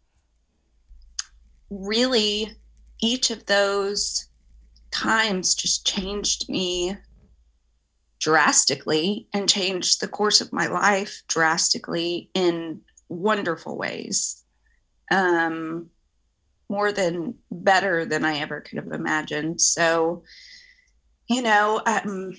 really 1.69 2.51
each 3.01 3.31
of 3.31 3.47
those 3.47 4.27
times 4.91 5.55
just 5.55 5.85
changed 5.85 6.47
me 6.47 6.95
drastically 8.19 9.27
and 9.33 9.49
changed 9.49 9.99
the 9.99 10.07
course 10.07 10.41
of 10.41 10.53
my 10.53 10.67
life 10.67 11.23
drastically 11.27 12.29
in 12.33 12.81
wonderful 13.09 13.77
ways. 13.77 14.43
Um, 15.11 15.89
more 16.69 16.91
than 16.91 17.35
better 17.51 18.05
than 18.05 18.25
I 18.25 18.39
ever 18.39 18.61
could 18.61 18.77
have 18.77 18.91
imagined. 18.91 19.61
So, 19.61 20.23
you 21.27 21.41
know, 21.41 21.81
um, 21.85 22.33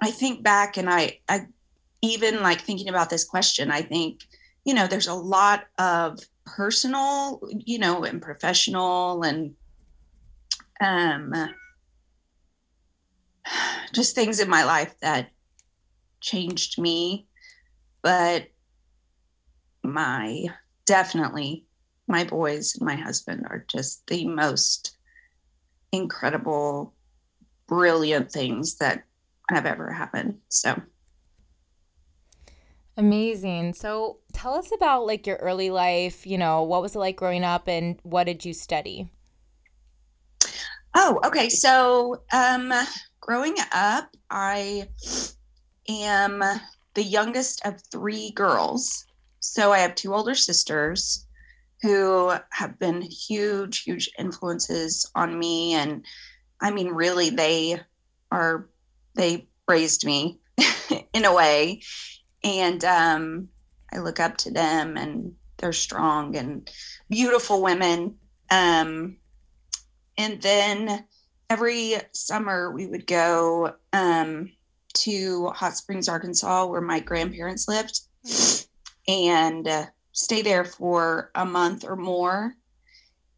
I 0.00 0.10
think 0.10 0.42
back 0.42 0.76
and 0.76 0.90
I, 0.90 1.20
I 1.28 1.46
even 2.04 2.42
like 2.42 2.60
thinking 2.60 2.88
about 2.88 3.10
this 3.10 3.24
question, 3.24 3.70
I 3.70 3.82
think, 3.82 4.20
you 4.64 4.74
know, 4.74 4.86
there's 4.86 5.08
a 5.08 5.14
lot 5.14 5.64
of 5.78 6.18
personal, 6.46 7.40
you 7.50 7.78
know, 7.78 8.04
and 8.04 8.20
professional 8.20 9.22
and 9.22 9.54
um 10.80 11.32
just 13.92 14.14
things 14.14 14.40
in 14.40 14.48
my 14.48 14.64
life 14.64 14.94
that 15.00 15.30
changed 16.20 16.80
me 16.80 17.26
but 18.02 18.46
my 19.82 20.46
definitely 20.86 21.64
my 22.08 22.24
boys 22.24 22.74
and 22.74 22.86
my 22.86 22.96
husband 22.96 23.46
are 23.48 23.64
just 23.68 24.06
the 24.08 24.26
most 24.26 24.96
incredible 25.92 26.94
brilliant 27.66 28.30
things 28.32 28.76
that 28.76 29.04
have 29.50 29.66
ever 29.66 29.92
happened 29.92 30.38
so 30.48 30.80
amazing 32.96 33.74
so 33.74 34.18
tell 34.32 34.54
us 34.54 34.70
about 34.72 35.06
like 35.06 35.26
your 35.26 35.36
early 35.36 35.70
life 35.70 36.26
you 36.26 36.38
know 36.38 36.62
what 36.62 36.80
was 36.80 36.94
it 36.94 36.98
like 36.98 37.16
growing 37.16 37.44
up 37.44 37.68
and 37.68 37.98
what 38.02 38.24
did 38.24 38.44
you 38.44 38.52
study 38.52 39.08
oh 40.94 41.18
okay 41.24 41.48
so 41.48 42.22
um 42.32 42.72
growing 43.24 43.56
up, 43.72 44.14
I 44.30 44.86
am 45.88 46.42
the 46.92 47.02
youngest 47.02 47.64
of 47.64 47.80
three 47.90 48.32
girls. 48.32 49.06
So 49.40 49.72
I 49.72 49.78
have 49.78 49.94
two 49.94 50.14
older 50.14 50.34
sisters 50.34 51.26
who 51.80 52.34
have 52.50 52.78
been 52.78 53.00
huge, 53.00 53.82
huge 53.82 54.10
influences 54.18 55.10
on 55.14 55.38
me. 55.38 55.72
And 55.72 56.04
I 56.60 56.70
mean, 56.70 56.88
really, 56.88 57.30
they 57.30 57.80
are, 58.30 58.68
they 59.14 59.48
raised 59.66 60.04
me 60.04 60.38
in 61.14 61.24
a 61.24 61.34
way. 61.34 61.80
And 62.44 62.84
um, 62.84 63.48
I 63.92 63.98
look 63.98 64.20
up 64.20 64.36
to 64.38 64.50
them 64.50 64.96
and 64.96 65.34
they're 65.56 65.72
strong 65.72 66.36
and 66.36 66.70
beautiful 67.08 67.62
women. 67.62 68.16
Um, 68.50 69.16
and 70.18 70.40
then 70.42 71.06
every 71.48 71.94
summer 72.12 72.70
we 72.70 72.86
would 72.86 73.06
go 73.06 73.74
um, 73.92 74.52
to 74.92 75.48
Hot 75.48 75.76
Springs, 75.76 76.08
Arkansas, 76.08 76.66
where 76.66 76.80
my 76.80 77.00
grandparents 77.00 77.66
lived, 77.66 78.00
and 79.08 79.66
uh, 79.66 79.86
stay 80.12 80.42
there 80.42 80.64
for 80.64 81.30
a 81.34 81.44
month 81.44 81.84
or 81.84 81.96
more. 81.96 82.54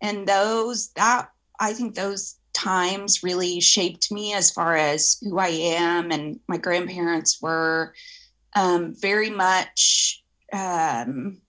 And 0.00 0.26
those 0.26 0.88
that 0.90 1.30
I 1.58 1.72
think 1.72 1.94
those 1.94 2.36
times 2.52 3.22
really 3.22 3.60
shaped 3.60 4.10
me 4.12 4.34
as 4.34 4.50
far 4.50 4.76
as 4.76 5.18
who 5.22 5.38
I 5.38 5.48
am. 5.48 6.10
And 6.10 6.40
my 6.48 6.56
grandparents 6.56 7.40
were 7.40 7.94
um, 8.56 8.94
very 8.94 9.30
much. 9.30 10.24
Um, 10.52 11.40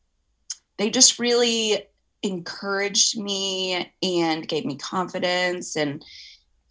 they 0.78 0.92
just 0.92 1.18
really 1.18 1.88
encouraged 2.22 3.18
me 3.18 3.92
and 4.02 4.48
gave 4.48 4.66
me 4.66 4.76
confidence 4.76 5.76
and 5.76 6.04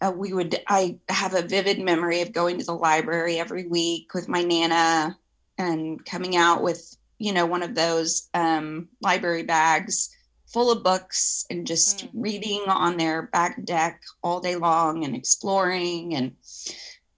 uh, 0.01 0.11
we 0.13 0.33
would 0.33 0.61
i 0.67 0.97
have 1.07 1.33
a 1.33 1.41
vivid 1.41 1.79
memory 1.79 2.21
of 2.21 2.33
going 2.33 2.59
to 2.59 2.65
the 2.65 2.73
library 2.73 3.39
every 3.39 3.65
week 3.65 4.13
with 4.13 4.27
my 4.27 4.43
nana 4.43 5.17
and 5.57 6.05
coming 6.05 6.35
out 6.35 6.61
with 6.61 6.97
you 7.17 7.31
know 7.31 7.45
one 7.45 7.63
of 7.63 7.75
those 7.75 8.29
um, 8.33 8.89
library 9.01 9.43
bags 9.43 10.09
full 10.47 10.69
of 10.69 10.83
books 10.83 11.45
and 11.49 11.65
just 11.65 12.05
mm. 12.05 12.09
reading 12.13 12.61
on 12.67 12.97
their 12.97 13.23
back 13.23 13.63
deck 13.63 14.01
all 14.21 14.41
day 14.41 14.57
long 14.57 15.05
and 15.05 15.15
exploring 15.15 16.13
and 16.13 16.35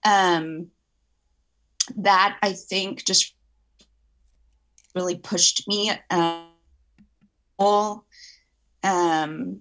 um, 0.04 0.68
that 1.96 2.36
i 2.42 2.52
think 2.52 3.04
just 3.04 3.34
really 4.94 5.16
pushed 5.16 5.66
me 5.68 5.92
um, 6.10 6.46
all 7.58 8.04
um, 8.82 9.60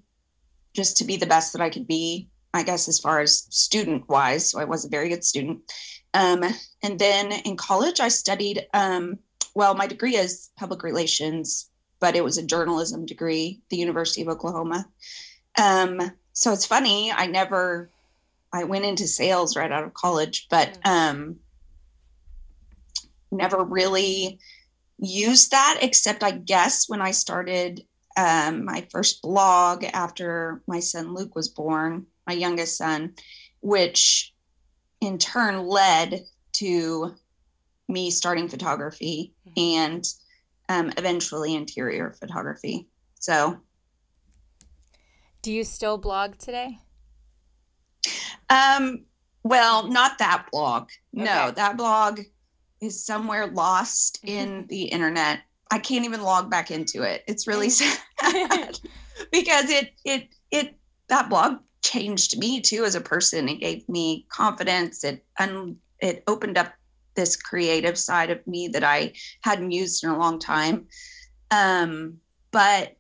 just 0.74 0.98
to 0.98 1.04
be 1.04 1.18
the 1.18 1.26
best 1.26 1.54
that 1.54 1.62
i 1.62 1.70
could 1.70 1.88
be 1.88 2.30
I 2.54 2.64
guess, 2.64 2.88
as 2.88 3.00
far 3.00 3.20
as 3.20 3.48
student 3.50 4.08
wise. 4.10 4.50
So 4.50 4.60
I 4.60 4.66
was 4.66 4.86
a 4.86 4.90
very 4.90 5.10
good 5.10 5.24
student. 5.24 5.62
Um, 6.14 6.44
and 6.84 6.98
then 6.98 7.32
in 7.32 7.56
college, 7.56 8.00
I 8.00 8.08
studied, 8.08 8.66
um, 8.74 9.20
well, 9.54 9.76
my 9.76 9.86
degree 9.86 10.16
is 10.16 10.50
public 10.58 10.84
relations, 10.84 11.70
but 12.00 12.16
it 12.16 12.24
was 12.24 12.38
a 12.38 12.46
journalism 12.46 13.06
degree, 13.06 13.62
the 13.70 13.78
University 13.78 14.22
of 14.22 14.30
Oklahoma. 14.30 14.88
Um, 15.62 16.00
so 16.34 16.52
it's 16.52 16.66
funny, 16.66 17.12
I 17.12 17.28
never, 17.28 17.92
I 18.52 18.64
went 18.64 18.86
into 18.86 19.06
sales 19.06 19.56
right 19.56 19.72
out 19.72 19.84
of 19.84 19.94
college, 19.94 20.48
but 20.50 20.80
um, 20.86 21.38
never 23.32 23.64
really 23.64 24.40
used 24.98 25.52
that 25.52 25.80
except 25.82 26.24
I 26.24 26.32
guess 26.32 26.90
when 26.90 27.02
I 27.02 27.12
started 27.12 27.86
um, 28.18 28.66
my 28.66 28.86
first 28.92 29.22
blog 29.22 29.86
after 29.86 30.62
my 30.68 30.80
son 30.80 31.14
Luke 31.14 31.36
was 31.36 31.48
born 31.48 32.06
my 32.30 32.36
youngest 32.36 32.78
son, 32.78 33.16
which 33.62 34.36
in 35.02 35.18
turn 35.18 35.66
led 35.66 36.26
to 36.54 37.16
me 37.88 38.12
starting 38.12 38.48
photography 38.48 39.34
mm-hmm. 39.48 39.60
and 39.60 40.14
um, 40.70 40.94
eventually 40.98 41.56
interior 41.56 42.14
photography. 42.20 42.88
So, 43.20 43.58
do 45.42 45.52
you 45.52 45.64
still 45.64 45.98
blog 45.98 46.38
today? 46.38 46.78
Um, 48.52 49.06
well, 49.42 49.88
not 49.88 50.20
that 50.20 50.46
blog. 50.52 50.90
Okay. 51.16 51.24
No, 51.26 51.50
that 51.50 51.78
blog 51.78 52.20
is 52.82 53.04
somewhere 53.04 53.48
lost 53.48 54.20
in 54.24 54.66
the 54.68 54.84
internet 54.84 55.42
I 55.72 55.80
can't 55.80 56.06
even 56.06 56.22
log 56.22 56.50
back 56.50 56.72
into 56.72 57.04
it. 57.04 57.24
It's 57.28 57.48
really 57.48 57.70
sad 57.70 58.00
because 59.32 59.70
it 59.70 59.94
it 60.04 60.30
it 60.52 60.76
that 61.08 61.30
blog 61.30 61.60
changed 61.84 62.38
me 62.38 62.62
too 62.62 62.86
as 62.86 62.96
a 62.96 63.02
person. 63.02 63.50
It 63.50 63.60
gave 63.60 63.88
me 63.88 64.26
confidence. 64.30 65.04
It 65.04 65.24
and 65.38 65.78
it 66.00 66.24
opened 66.28 66.58
up 66.58 66.74
this 67.16 67.36
creative 67.36 67.98
side 67.98 68.30
of 68.30 68.46
me 68.48 68.68
that 68.70 68.84
I 68.84 69.14
hadn't 69.42 69.72
used 69.72 70.04
in 70.04 70.10
a 70.10 70.18
long 70.18 70.40
time. 70.40 70.88
Um, 71.52 72.18
but 72.52 72.96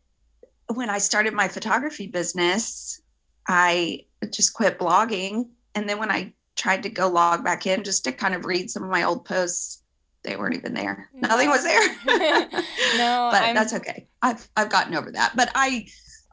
when 0.73 0.89
I 0.89 0.97
started 0.97 1.33
my 1.33 1.47
photography 1.47 2.07
business, 2.07 3.01
I 3.47 4.05
just 4.31 4.53
quit 4.53 4.77
blogging. 4.77 5.49
And 5.73 5.87
then 5.87 5.99
when 5.99 6.11
I 6.11 6.33
tried 6.59 6.83
to 6.83 6.89
go 6.89 7.07
log 7.07 7.43
back 7.43 7.65
in 7.65 7.83
just 7.83 8.03
to 8.03 8.11
kind 8.11 8.35
of 8.35 8.45
read 8.45 8.69
some 8.69 8.83
of 8.83 8.89
my 8.89 9.03
old 9.03 9.25
posts, 9.25 9.81
they 10.23 10.35
weren't 10.35 10.55
even 10.55 10.73
there. 10.73 11.09
No. 11.13 11.29
Nothing 11.29 11.49
was 11.49 11.63
there. 11.63 11.89
no, 12.05 13.29
but 13.31 13.41
I'm... 13.41 13.55
that's 13.55 13.73
okay. 13.73 14.07
I've 14.21 14.47
I've 14.55 14.69
gotten 14.69 14.93
over 14.93 15.11
that. 15.11 15.35
But 15.35 15.49
I 15.55 15.87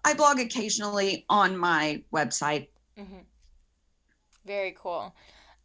I 0.05 0.15
blog 0.15 0.41
occasionally 0.41 1.25
on 1.31 1.57
my 1.57 2.03
website. 2.13 2.69
Mm-hmm. 2.99 3.21
Very 4.45 4.77
cool. 4.79 5.15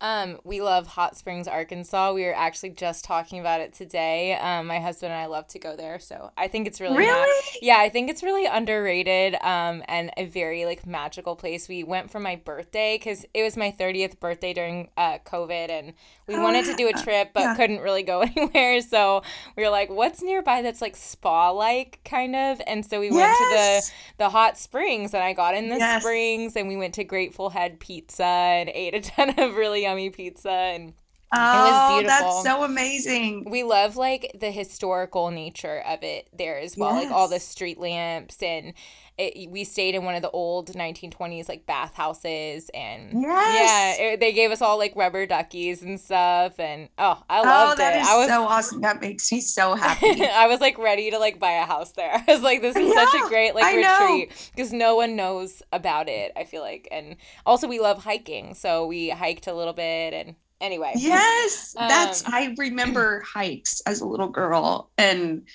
Um, 0.02 0.40
we 0.44 0.62
love 0.62 0.88
Hot 0.88 1.16
Springs, 1.16 1.48
Arkansas. 1.48 2.12
We 2.14 2.24
were 2.24 2.36
actually 2.36 2.72
just 2.72 3.06
talking 3.06 3.40
about 3.40 3.62
it 3.62 3.72
today. 3.72 4.34
Um, 4.34 4.66
my 4.66 4.80
husband 4.80 5.14
and 5.14 5.22
I 5.22 5.28
love 5.28 5.48
to 5.50 5.60
go 5.60 5.76
there, 5.76 6.00
so 6.00 6.32
I 6.36 6.48
think 6.48 6.66
it's 6.68 6.82
really 6.82 6.98
really 6.98 7.12
not, 7.12 7.28
yeah. 7.62 7.78
I 7.78 7.90
think 7.90 8.10
it's 8.10 8.24
really 8.24 8.48
underrated 8.48 9.36
um, 9.36 9.84
and 9.88 10.10
a 10.18 10.26
very 10.26 10.66
like 10.66 10.88
magical 10.88 11.36
place. 11.36 11.70
We 11.70 11.84
went 11.84 12.10
for 12.10 12.20
my 12.20 12.36
birthday 12.36 12.98
because 12.98 13.26
it 13.36 13.44
was 13.44 13.56
my 13.56 13.70
thirtieth 13.70 14.20
birthday 14.20 14.54
during 14.54 14.90
uh, 14.98 15.20
COVID, 15.20 15.70
and 15.70 15.94
we 16.26 16.34
oh, 16.34 16.42
wanted 16.42 16.66
to 16.66 16.76
do 16.76 16.90
a 16.90 16.94
trip 16.94 17.30
but 17.36 17.42
yeah. 17.42 17.56
couldn't 17.56 17.80
really 17.80 18.04
go 18.04 18.22
anywhere. 18.36 18.82
So 18.82 19.22
we 19.56 19.62
were 19.62 19.70
like, 19.70 19.92
"What's 19.92 20.24
nearby 20.24 20.64
that's 20.64 20.82
like 20.82 20.96
spa 20.96 21.52
like 21.52 22.00
kind 22.04 22.36
of?" 22.36 22.60
And 22.66 22.84
so 22.84 23.00
we 23.00 23.12
yes. 23.12 23.14
went 23.14 23.38
to 23.38 23.56
the 23.56 24.24
the 24.24 24.30
hot 24.32 24.58
springs, 24.58 25.14
and 25.14 25.24
I 25.24 25.34
got 25.34 25.54
in 25.54 25.70
the 25.70 25.78
yes. 25.78 26.02
springs, 26.02 26.56
and 26.56 26.68
we 26.68 26.76
went 26.76 26.96
to 26.96 27.04
Grateful 27.04 27.52
Head 27.52 27.80
Pizza 27.80 28.24
and 28.24 28.68
ate 28.74 28.96
a 28.96 29.02
ton 29.02 29.38
of 29.38 29.56
really 29.56 29.91
yummy 29.92 30.10
pizza 30.10 30.50
and 30.50 30.94
Oh, 31.34 32.04
that's 32.06 32.44
so 32.44 32.64
amazing. 32.64 33.50
We 33.50 33.64
love 33.64 33.96
like 33.96 34.36
the 34.38 34.52
historical 34.52 35.32
nature 35.32 35.82
of 35.88 36.04
it 36.04 36.28
there 36.38 36.60
as 36.60 36.76
well, 36.76 36.94
yes. 36.96 37.06
like 37.06 37.14
all 37.16 37.30
the 37.30 37.40
street 37.40 37.80
lamps 37.80 38.44
and 38.44 38.74
it, 39.18 39.50
we 39.52 39.64
stayed 39.64 39.96
in 39.96 40.04
one 40.04 40.16
of 40.16 40.22
the 40.22 40.30
old 40.32 40.70
1920s 40.70 41.48
like 41.48 41.66
bathhouses 41.66 42.70
and 42.74 43.22
yes. 43.22 43.98
yeah, 44.00 44.06
it, 44.06 44.20
they 44.20 44.32
gave 44.32 44.52
us 44.52 44.62
all 44.62 44.78
like 44.78 44.94
rubber 44.96 45.26
duckies 45.26 45.84
and 45.84 46.00
stuff 46.00 46.60
and 46.60 46.90
oh, 46.98 47.22
I 47.30 47.40
oh, 47.40 47.44
loved 47.44 47.74
oh, 47.74 47.76
that 47.84 47.96
it. 47.98 48.02
Is 48.02 48.08
I 48.08 48.18
was 48.18 48.28
so 48.30 48.44
awesome. 48.44 48.82
That 48.82 49.02
makes 49.02 49.32
me 49.32 49.42
so 49.42 49.76
happy. 49.76 50.26
I 50.26 50.48
was 50.48 50.60
like 50.60 50.78
ready 50.78 51.12
to 51.12 51.20
like 51.20 51.40
buy 51.40 51.52
a 51.52 51.66
house 51.66 51.92
there. 51.92 52.12
I 52.28 52.32
was 52.32 52.42
like 52.42 52.62
this 52.62 52.76
is 52.76 52.94
yeah, 52.94 53.06
such 53.06 53.22
a 53.22 53.28
great 53.28 53.54
like 53.54 53.66
I 53.66 53.76
retreat 53.76 54.52
because 54.56 54.74
no 54.74 54.96
one 54.96 55.16
knows 55.16 55.62
about 55.72 56.10
it, 56.10 56.32
I 56.36 56.44
feel 56.46 56.62
like. 56.62 56.88
And 56.92 57.18
also 57.46 57.68
we 57.68 57.80
love 57.80 58.04
hiking, 58.04 58.54
so 58.56 58.88
we 58.88 59.10
hiked 59.10 59.48
a 59.48 59.54
little 59.54 59.74
bit 59.74 60.14
and 60.14 60.36
anyway. 60.60 60.94
Yes, 60.96 61.76
that's 61.78 62.26
um, 62.26 62.34
I 62.34 62.56
remember 62.58 63.22
hikes 63.22 63.82
as 63.86 64.02
a 64.02 64.06
little 64.06 64.30
girl, 64.30 64.92
and 64.98 65.48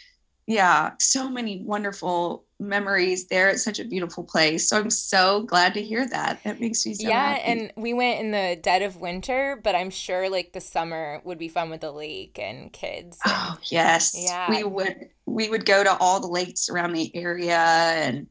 yeah, 0.46 0.92
so 1.00 1.28
many 1.28 1.62
wonderful 1.64 2.45
memories 2.58 3.26
there. 3.26 3.48
It's 3.48 3.62
such 3.62 3.78
a 3.78 3.84
beautiful 3.84 4.24
place. 4.24 4.68
So 4.68 4.78
I'm 4.78 4.90
so 4.90 5.42
glad 5.42 5.74
to 5.74 5.82
hear 5.82 6.08
that. 6.08 6.42
That 6.44 6.60
makes 6.60 6.84
me 6.86 6.94
so 6.94 7.08
yeah. 7.08 7.34
Happy. 7.34 7.42
And 7.42 7.72
we 7.76 7.92
went 7.92 8.20
in 8.20 8.30
the 8.30 8.58
dead 8.60 8.82
of 8.82 8.96
winter, 8.96 9.60
but 9.62 9.74
I'm 9.74 9.90
sure 9.90 10.28
like 10.30 10.52
the 10.52 10.60
summer 10.60 11.20
would 11.24 11.38
be 11.38 11.48
fun 11.48 11.70
with 11.70 11.82
the 11.82 11.92
lake 11.92 12.38
and 12.38 12.72
kids. 12.72 13.18
And, 13.24 13.34
oh 13.36 13.58
yes, 13.64 14.14
yeah. 14.16 14.50
We 14.50 14.64
would 14.64 15.08
we 15.26 15.48
would 15.48 15.66
go 15.66 15.84
to 15.84 15.96
all 15.98 16.20
the 16.20 16.28
lakes 16.28 16.68
around 16.68 16.92
the 16.92 17.14
area 17.14 17.58
and 17.58 18.26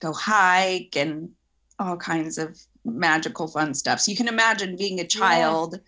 go 0.00 0.12
hike 0.12 0.96
and 0.96 1.30
all 1.78 1.96
kinds 1.96 2.38
of 2.38 2.58
magical 2.84 3.48
fun 3.48 3.74
stuff. 3.74 4.00
So 4.00 4.10
you 4.10 4.16
can 4.16 4.28
imagine 4.28 4.76
being 4.76 5.00
a 5.00 5.06
child. 5.06 5.74
Yeah 5.74 5.78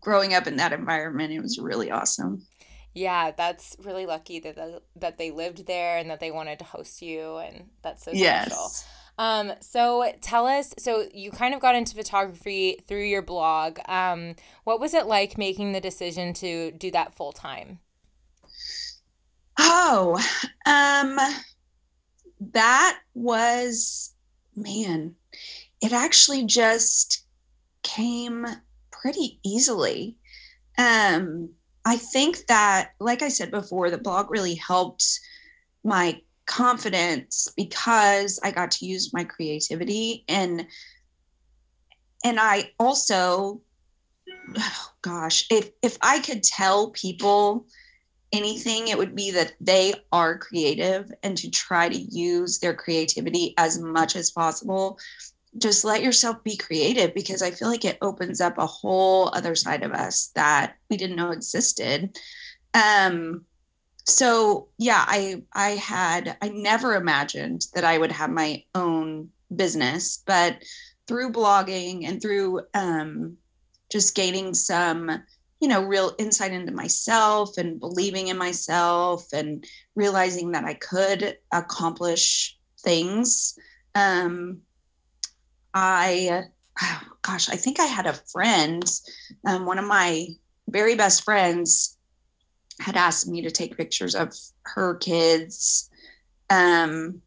growing 0.00 0.34
up 0.34 0.46
in 0.46 0.56
that 0.56 0.72
environment, 0.72 1.32
it 1.32 1.40
was 1.40 1.58
really 1.58 1.90
awesome. 1.90 2.42
Yeah, 2.92 3.30
that's 3.30 3.76
really 3.84 4.04
lucky 4.06 4.40
that 4.40 4.56
the, 4.56 4.82
that 4.96 5.16
they 5.16 5.30
lived 5.30 5.66
there 5.66 5.98
and 5.98 6.10
that 6.10 6.20
they 6.20 6.30
wanted 6.30 6.58
to 6.58 6.64
host 6.64 7.02
you, 7.02 7.36
and 7.36 7.70
that's 7.82 8.04
so 8.04 8.12
special. 8.12 8.22
Yes. 8.22 8.88
Um, 9.18 9.52
so 9.60 10.10
tell 10.22 10.46
us, 10.46 10.74
so 10.78 11.06
you 11.12 11.30
kind 11.30 11.54
of 11.54 11.60
got 11.60 11.74
into 11.74 11.94
photography 11.94 12.78
through 12.88 13.04
your 13.04 13.22
blog. 13.22 13.78
Um, 13.86 14.34
what 14.64 14.80
was 14.80 14.94
it 14.94 15.06
like 15.06 15.36
making 15.36 15.72
the 15.72 15.80
decision 15.80 16.32
to 16.34 16.70
do 16.72 16.90
that 16.92 17.14
full 17.14 17.32
time? 17.32 17.80
Oh, 19.58 20.18
um, 20.64 21.18
that 22.40 22.98
was, 23.12 24.14
man, 24.56 25.16
it 25.82 25.92
actually 25.92 26.46
just 26.46 27.24
came 27.82 28.46
pretty 28.90 29.38
easily. 29.44 30.16
Um, 30.78 31.50
I 31.84 31.96
think 31.96 32.46
that, 32.48 32.90
like 33.00 33.22
I 33.22 33.28
said 33.28 33.50
before, 33.50 33.90
the 33.90 33.98
blog 33.98 34.30
really 34.30 34.54
helped 34.54 35.20
my 35.82 36.20
confidence 36.46 37.48
because 37.56 38.40
I 38.42 38.50
got 38.50 38.72
to 38.72 38.86
use 38.86 39.14
my 39.14 39.24
creativity 39.24 40.24
and 40.28 40.66
and 42.24 42.38
I 42.40 42.72
also 42.78 43.62
oh 44.56 44.90
gosh, 45.02 45.46
if 45.50 45.70
if 45.82 45.96
I 46.02 46.18
could 46.18 46.42
tell 46.42 46.90
people 46.90 47.66
anything, 48.32 48.88
it 48.88 48.98
would 48.98 49.14
be 49.14 49.30
that 49.30 49.54
they 49.60 49.94
are 50.12 50.38
creative 50.38 51.10
and 51.22 51.36
to 51.38 51.50
try 51.50 51.88
to 51.88 51.98
use 51.98 52.58
their 52.58 52.74
creativity 52.74 53.54
as 53.56 53.78
much 53.78 54.16
as 54.16 54.30
possible 54.30 54.98
just 55.58 55.84
let 55.84 56.02
yourself 56.02 56.42
be 56.44 56.56
creative 56.56 57.14
because 57.14 57.42
I 57.42 57.50
feel 57.50 57.68
like 57.68 57.84
it 57.84 57.98
opens 58.00 58.40
up 58.40 58.58
a 58.58 58.66
whole 58.66 59.30
other 59.34 59.54
side 59.54 59.82
of 59.82 59.92
us 59.92 60.28
that 60.34 60.76
we 60.88 60.96
didn't 60.96 61.16
know 61.16 61.30
existed. 61.30 62.16
Um, 62.74 63.44
so 64.06 64.68
yeah, 64.78 65.04
I 65.06 65.42
I 65.52 65.70
had 65.70 66.36
I 66.40 66.48
never 66.48 66.94
imagined 66.94 67.66
that 67.74 67.84
I 67.84 67.98
would 67.98 68.12
have 68.12 68.30
my 68.30 68.64
own 68.74 69.30
business, 69.54 70.22
but 70.24 70.62
through 71.06 71.32
blogging 71.32 72.06
and 72.08 72.22
through 72.22 72.60
um, 72.74 73.36
just 73.90 74.14
gaining 74.14 74.54
some 74.54 75.10
you 75.60 75.68
know 75.68 75.82
real 75.82 76.14
insight 76.18 76.52
into 76.52 76.72
myself 76.72 77.58
and 77.58 77.80
believing 77.80 78.28
in 78.28 78.38
myself 78.38 79.26
and 79.32 79.64
realizing 79.94 80.52
that 80.52 80.64
I 80.64 80.74
could 80.74 81.36
accomplish 81.52 82.56
things 82.78 83.58
um, 83.94 84.60
I, 85.74 86.44
oh 86.80 87.00
gosh, 87.22 87.48
I 87.48 87.56
think 87.56 87.80
I 87.80 87.84
had 87.84 88.06
a 88.06 88.20
friend, 88.32 88.84
um, 89.46 89.66
one 89.66 89.78
of 89.78 89.86
my 89.86 90.26
very 90.68 90.94
best 90.94 91.24
friends 91.24 91.96
had 92.80 92.96
asked 92.96 93.28
me 93.28 93.42
to 93.42 93.50
take 93.50 93.76
pictures 93.76 94.14
of 94.14 94.34
her 94.62 94.94
kids. 94.96 95.90
Um, 96.48 97.22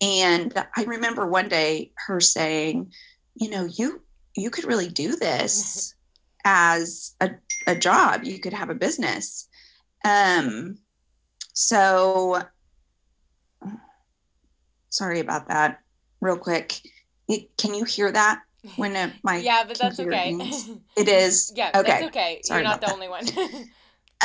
and 0.00 0.52
I 0.76 0.84
remember 0.84 1.26
one 1.26 1.48
day 1.48 1.92
her 2.06 2.20
saying, 2.20 2.92
you 3.34 3.50
know, 3.50 3.64
you 3.64 4.02
you 4.34 4.50
could 4.50 4.64
really 4.64 4.88
do 4.88 5.16
this 5.16 5.94
as 6.44 7.14
a, 7.20 7.30
a 7.66 7.74
job. 7.74 8.24
You 8.24 8.38
could 8.38 8.52
have 8.52 8.70
a 8.70 8.74
business. 8.74 9.48
Um, 10.04 10.78
so 11.54 12.42
sorry 14.90 15.20
about 15.20 15.48
that. 15.48 15.80
Real 16.20 16.36
quick. 16.36 16.80
It, 17.28 17.56
can 17.56 17.74
you 17.74 17.84
hear 17.84 18.10
that 18.12 18.42
when 18.76 18.96
it, 18.96 19.12
my 19.22 19.36
yeah, 19.44 19.64
but 19.66 19.78
that's 19.78 20.00
okay. 20.00 20.36
It 20.96 21.08
is 21.08 21.52
yeah, 21.54 21.70
okay. 21.74 21.88
That's 21.88 22.04
okay. 22.04 22.40
Sorry 22.44 22.60
You're 22.60 22.68
not 22.68 22.80
the 22.80 22.86
that. 22.86 22.92
only 22.92 23.08
one. 23.08 23.26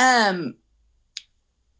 um. 0.00 0.54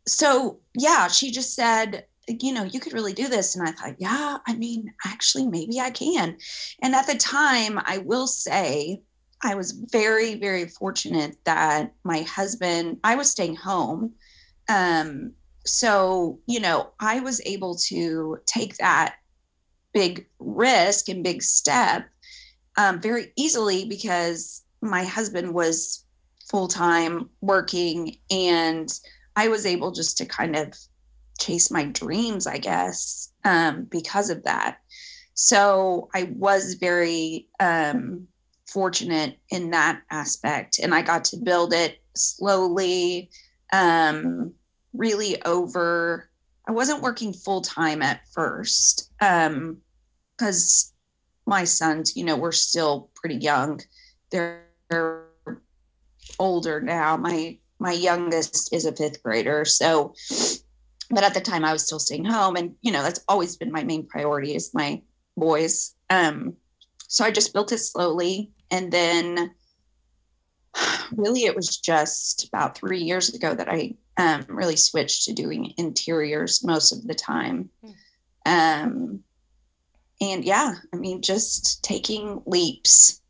So 0.07 0.59
yeah, 0.75 1.09
she 1.09 1.31
just 1.31 1.55
said, 1.55 2.07
you 2.29 2.53
know, 2.53 2.65
you 2.65 2.81
could 2.81 2.93
really 2.93 3.13
do 3.13 3.29
this, 3.29 3.57
and 3.57 3.67
I 3.67 3.73
thought, 3.73 3.97
yeah, 3.99 4.39
I 4.47 4.55
mean, 4.55 4.93
actually, 5.05 5.47
maybe 5.47 5.81
I 5.81 5.91
can. 5.91 6.37
And 6.83 6.95
at 6.95 7.07
the 7.07 7.17
time, 7.17 7.81
I 7.85 7.99
will 7.99 8.27
say, 8.27 9.03
I 9.43 9.55
was 9.55 9.73
very, 9.73 10.37
very 10.37 10.69
fortunate 10.69 11.37
that 11.45 11.93
my 12.05 12.23
husband, 12.23 12.99
I 13.03 13.17
was 13.17 13.31
staying 13.31 13.57
home. 13.57 14.13
Um, 14.69 15.33
so, 15.65 16.39
you 16.47 16.61
know, 16.61 16.93
I 17.01 17.21
was 17.21 17.41
able 17.45 17.77
to 17.89 18.39
take 18.47 18.77
that 18.77 19.17
big 19.93 20.27
risk 20.39 21.09
and 21.09 21.25
big 21.25 21.43
step 21.43 22.09
um, 22.77 23.01
very 23.01 23.33
easily 23.37 23.85
because 23.85 24.63
my 24.81 25.05
husband 25.05 25.55
was 25.55 26.05
full 26.51 26.69
time 26.69 27.29
working 27.41 28.17
and 28.31 28.93
I 29.37 29.49
was 29.49 29.67
able 29.67 29.93
just 29.93 30.19
to 30.19 30.27
kind 30.27 30.57
of 30.57 30.75
chase 31.41 31.71
my 31.71 31.85
dreams, 31.85 32.47
I 32.47 32.59
guess, 32.59 33.33
um, 33.45 33.85
because 33.85 34.31
of 34.31 34.45
that. 34.45 34.79
So 35.35 36.09
I 36.15 36.25
was 36.37 36.75
very 36.75 37.49
um, 37.59 38.27
fortunate 38.67 39.39
in 39.49 39.71
that 39.71 40.03
aspect, 40.11 40.79
and 40.79 40.95
I 40.95 41.01
got 41.03 41.25
to 41.27 41.39
build 41.39 41.73
it 41.73 42.03
slowly. 42.15 43.31
Um, 43.73 44.53
really 44.93 45.43
over 45.45 46.29
I 46.67 46.73
wasn't 46.73 47.03
working 47.03 47.33
full 47.33 47.61
time 47.61 48.03
at 48.03 48.27
first 48.33 49.11
um 49.21 49.79
cuz 50.39 50.93
my 51.47 51.65
sons, 51.65 52.17
you 52.17 52.25
know, 52.25 52.37
were 52.37 52.53
still 52.53 53.11
pretty 53.15 53.37
young. 53.37 53.81
They're, 54.31 54.69
older 56.39 56.81
now. 56.81 57.17
My 57.17 57.59
my 57.79 57.93
youngest 57.93 58.73
is 58.73 58.87
a 58.87 58.93
5th 58.93 59.23
grader. 59.23 59.65
So 59.65 60.15
but 61.11 61.25
at 61.25 61.35
the 61.35 61.41
time 61.41 61.65
I 61.65 61.73
was 61.73 61.85
still 61.85 61.99
staying 61.99 62.25
home 62.25 62.57
and 62.57 62.75
you 62.81 62.93
know, 62.93 63.03
that's 63.03 63.25
always 63.29 63.57
been 63.57 63.73
my 63.73 63.85
main 63.85 64.07
priority 64.07 64.55
is 64.55 64.73
my 64.75 65.03
boys. 65.37 65.95
Um 66.11 66.57
so 67.09 67.25
I 67.25 67.31
just 67.31 67.53
built 67.53 67.73
it 67.73 67.79
slowly 67.79 68.53
and 68.71 68.93
then 68.93 69.55
really 71.17 71.45
it 71.45 71.57
was 71.57 71.77
just 71.77 72.49
about 72.49 72.77
three 72.77 73.03
years 73.03 73.35
ago 73.35 73.55
that 73.55 73.69
I 73.69 73.95
um, 74.17 74.45
really 74.49 74.77
switched 74.77 75.25
to 75.25 75.33
doing 75.33 75.73
interiors 75.79 76.65
most 76.65 76.93
of 76.93 77.07
the 77.07 77.15
time. 77.15 77.71
Hmm. 77.83 77.91
Um, 78.45 79.25
and 80.21 80.45
yeah, 80.45 80.75
I 80.93 80.97
mean, 80.97 81.23
just 81.23 81.83
taking 81.83 82.43
leaps, 82.47 83.21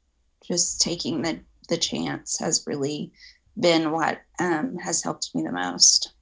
just 0.47 0.81
taking 0.81 1.23
the, 1.23 1.41
the 1.69 1.79
chance 1.79 2.39
has 2.39 2.65
really 2.67 3.13
been 3.59 3.93
what 3.93 4.21
um, 4.39 4.77
has 4.79 5.03
helped 5.03 5.35
me 5.35 5.43
the 5.43 5.53
most. 5.53 6.13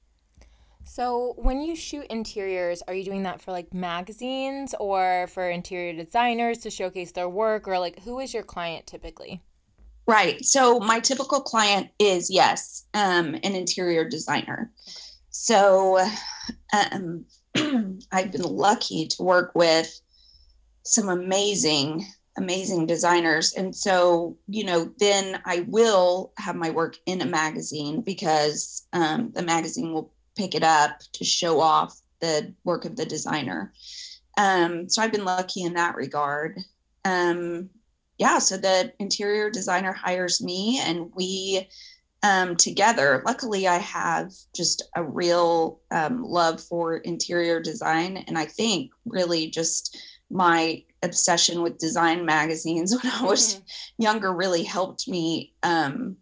So, 0.83 1.35
when 1.37 1.61
you 1.61 1.75
shoot 1.75 2.05
interiors, 2.09 2.81
are 2.85 2.93
you 2.93 3.05
doing 3.05 3.23
that 3.23 3.41
for 3.41 3.51
like 3.51 3.73
magazines 3.73 4.75
or 4.77 5.27
for 5.27 5.49
interior 5.49 5.93
designers 5.93 6.59
to 6.59 6.69
showcase 6.69 7.13
their 7.13 7.29
work, 7.29 7.67
or 7.67 7.79
like 7.79 8.01
who 8.01 8.19
is 8.19 8.33
your 8.33 8.43
client 8.43 8.87
typically? 8.87 9.41
Right. 10.07 10.43
So 10.43 10.79
my 10.79 10.99
typical 10.99 11.41
client 11.41 11.89
is 11.99 12.29
yes, 12.29 12.85
um, 12.93 13.35
an 13.43 13.55
interior 13.55 14.07
designer. 14.07 14.71
So 15.29 16.05
um, 16.73 17.25
I've 18.11 18.31
been 18.31 18.41
lucky 18.41 19.07
to 19.07 19.23
work 19.23 19.53
with 19.55 20.01
some 20.83 21.09
amazing, 21.09 22.05
amazing 22.37 22.87
designers. 22.87 23.53
And 23.53 23.75
so, 23.75 24.37
you 24.47 24.63
know, 24.63 24.91
then 24.99 25.39
I 25.45 25.65
will 25.67 26.33
have 26.37 26.55
my 26.55 26.71
work 26.71 26.97
in 27.05 27.21
a 27.21 27.25
magazine 27.25 28.01
because 28.01 28.87
um, 28.93 29.31
the 29.33 29.43
magazine 29.43 29.93
will 29.93 30.11
pick 30.35 30.55
it 30.55 30.63
up 30.63 30.99
to 31.13 31.23
show 31.23 31.59
off 31.59 31.99
the 32.19 32.53
work 32.63 32.85
of 32.85 32.95
the 32.95 33.05
designer. 33.05 33.73
Um, 34.37 34.89
so 34.89 35.01
I've 35.01 35.11
been 35.11 35.25
lucky 35.25 35.63
in 35.63 35.73
that 35.73 35.95
regard. 35.95 36.59
Um, 37.05 37.69
yeah, 38.21 38.37
so 38.37 38.55
the 38.55 38.93
interior 38.99 39.49
designer 39.49 39.91
hires 39.91 40.43
me 40.43 40.79
and 40.79 41.11
we 41.15 41.67
um, 42.21 42.55
together. 42.55 43.23
Luckily, 43.25 43.67
I 43.67 43.79
have 43.79 44.31
just 44.55 44.83
a 44.95 45.03
real 45.03 45.79
um, 45.89 46.23
love 46.23 46.61
for 46.61 46.97
interior 46.97 47.59
design. 47.59 48.17
And 48.27 48.37
I 48.37 48.45
think 48.45 48.91
really 49.05 49.49
just 49.49 49.97
my 50.29 50.83
obsession 51.01 51.63
with 51.63 51.79
design 51.79 52.23
magazines 52.23 52.93
when 53.03 53.11
I 53.11 53.23
was 53.23 53.55
mm-hmm. 53.55 54.03
younger 54.03 54.31
really 54.31 54.61
helped 54.63 55.07
me, 55.07 55.55
um, 55.63 56.15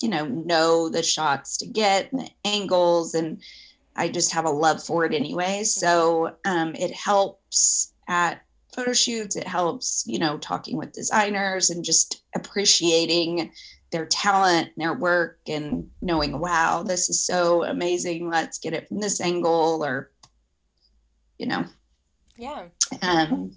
you 0.00 0.08
know, 0.08 0.26
know 0.26 0.88
the 0.88 1.02
shots 1.02 1.56
to 1.56 1.66
get 1.66 2.12
and 2.12 2.20
the 2.20 2.30
angles. 2.44 3.14
And 3.14 3.42
I 3.96 4.08
just 4.08 4.30
have 4.30 4.44
a 4.44 4.50
love 4.50 4.84
for 4.84 5.04
it 5.04 5.14
anyway. 5.14 5.64
So 5.64 6.36
um, 6.44 6.76
it 6.76 6.94
helps 6.94 7.92
at 8.06 8.40
photo 8.74 8.92
shoots. 8.92 9.36
It 9.36 9.46
helps, 9.46 10.04
you 10.06 10.18
know, 10.18 10.38
talking 10.38 10.76
with 10.76 10.92
designers 10.92 11.70
and 11.70 11.84
just 11.84 12.22
appreciating 12.34 13.50
their 13.90 14.06
talent 14.06 14.68
and 14.68 14.76
their 14.76 14.94
work 14.94 15.40
and 15.48 15.90
knowing, 16.00 16.38
wow, 16.38 16.82
this 16.82 17.10
is 17.10 17.24
so 17.24 17.64
amazing. 17.64 18.28
Let's 18.28 18.58
get 18.58 18.72
it 18.72 18.88
from 18.88 19.00
this 19.00 19.20
angle 19.20 19.84
or, 19.84 20.10
you 21.38 21.46
know. 21.46 21.64
Yeah. 22.36 22.66
Um, 23.02 23.56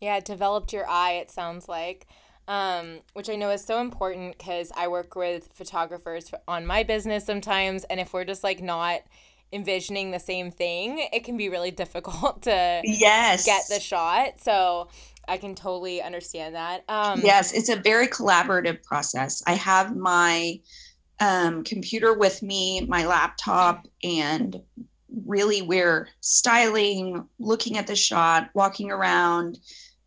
yeah, 0.00 0.16
it 0.16 0.24
developed 0.24 0.72
your 0.72 0.88
eye, 0.88 1.12
it 1.12 1.30
sounds 1.30 1.68
like. 1.68 2.06
Um, 2.48 3.00
which 3.12 3.30
I 3.30 3.36
know 3.36 3.50
is 3.50 3.64
so 3.64 3.80
important 3.80 4.36
because 4.36 4.72
I 4.76 4.88
work 4.88 5.14
with 5.14 5.50
photographers 5.54 6.32
on 6.48 6.66
my 6.66 6.82
business 6.82 7.24
sometimes. 7.24 7.84
And 7.84 8.00
if 8.00 8.12
we're 8.12 8.24
just 8.24 8.42
like 8.42 8.60
not 8.60 9.02
envisioning 9.52 10.10
the 10.10 10.18
same 10.18 10.50
thing, 10.50 11.08
it 11.12 11.24
can 11.24 11.36
be 11.36 11.48
really 11.48 11.70
difficult 11.70 12.42
to 12.42 12.80
yes. 12.84 13.44
get 13.44 13.62
the 13.68 13.80
shot. 13.80 14.40
So 14.40 14.88
I 15.28 15.36
can 15.36 15.54
totally 15.54 16.02
understand 16.02 16.54
that. 16.54 16.84
Um, 16.88 17.20
yes, 17.22 17.52
it's 17.52 17.68
a 17.68 17.76
very 17.76 18.08
collaborative 18.08 18.82
process. 18.82 19.42
I 19.46 19.54
have 19.54 19.96
my 19.96 20.60
um, 21.20 21.62
computer 21.64 22.14
with 22.14 22.42
me, 22.42 22.80
my 22.82 23.06
laptop, 23.06 23.86
and 24.02 24.60
really 25.26 25.62
we're 25.62 26.08
styling, 26.20 27.28
looking 27.38 27.78
at 27.78 27.86
the 27.86 27.94
shot, 27.94 28.50
walking 28.54 28.90
around, 28.90 29.58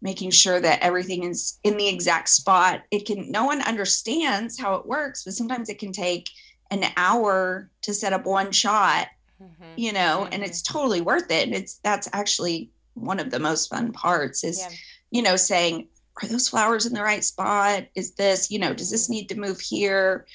making 0.01 0.31
sure 0.31 0.59
that 0.59 0.81
everything 0.81 1.23
is 1.23 1.59
in 1.63 1.77
the 1.77 1.87
exact 1.87 2.29
spot. 2.29 2.81
It 2.91 3.05
can, 3.05 3.31
no 3.31 3.45
one 3.45 3.61
understands 3.61 4.59
how 4.59 4.75
it 4.75 4.85
works, 4.85 5.23
but 5.23 5.33
sometimes 5.33 5.69
it 5.69 5.79
can 5.79 5.93
take 5.93 6.29
an 6.71 6.83
hour 6.97 7.69
to 7.83 7.93
set 7.93 8.11
up 8.11 8.25
one 8.25 8.51
shot 8.51 9.07
mm-hmm. 9.41 9.63
you 9.75 9.93
know, 9.93 10.21
mm-hmm. 10.23 10.33
and 10.33 10.43
it's 10.43 10.61
totally 10.61 11.01
worth 11.01 11.31
it. 11.31 11.47
And 11.47 11.55
it's 11.55 11.79
that's 11.83 12.09
actually 12.13 12.71
one 12.93 13.19
of 13.19 13.29
the 13.29 13.39
most 13.39 13.69
fun 13.69 13.91
parts 13.91 14.43
is, 14.43 14.59
yeah. 14.59 14.69
you 15.11 15.21
know, 15.21 15.35
saying, 15.35 15.87
are 16.21 16.27
those 16.27 16.47
flowers 16.47 16.85
in 16.85 16.93
the 16.93 17.03
right 17.03 17.23
spot? 17.23 17.85
Is 17.95 18.13
this, 18.15 18.49
you 18.49 18.59
know, 18.59 18.73
does 18.73 18.91
this 18.91 19.05
mm-hmm. 19.05 19.13
need 19.13 19.29
to 19.29 19.39
move 19.39 19.59
here? 19.59 20.25